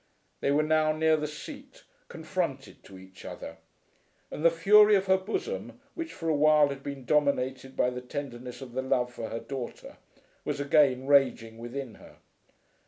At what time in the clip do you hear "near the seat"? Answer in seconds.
0.93-1.83